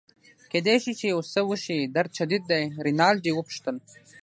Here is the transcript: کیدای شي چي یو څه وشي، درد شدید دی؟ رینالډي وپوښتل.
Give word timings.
کیدای 0.51 0.77
شي 0.83 0.91
چي 0.99 1.05
یو 1.13 1.21
څه 1.31 1.39
وشي، 1.49 1.79
درد 1.95 2.11
شدید 2.17 2.43
دی؟ 2.51 2.63
رینالډي 2.85 3.31
وپوښتل. 3.33 3.75